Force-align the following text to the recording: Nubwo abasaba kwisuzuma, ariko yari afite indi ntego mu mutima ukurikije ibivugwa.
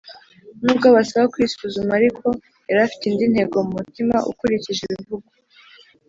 Nubwo 0.63 0.85
abasaba 0.91 1.31
kwisuzuma, 1.33 1.91
ariko 1.99 2.25
yari 2.67 2.79
afite 2.85 3.03
indi 3.05 3.25
ntego 3.33 3.55
mu 3.65 3.71
mutima 3.77 4.15
ukurikije 4.31 4.81
ibivugwa. 4.85 5.33